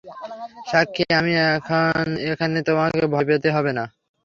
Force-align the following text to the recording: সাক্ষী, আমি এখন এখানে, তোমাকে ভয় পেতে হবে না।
সাক্ষী, 0.71 1.03
আমি 1.19 1.33
এখন 1.49 2.03
এখানে, 2.31 2.57
তোমাকে 2.67 3.01
ভয় 3.13 3.25
পেতে 3.29 3.49
হবে 3.55 3.71
না। 3.77 3.83